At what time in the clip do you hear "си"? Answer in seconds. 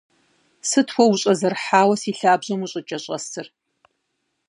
2.01-2.11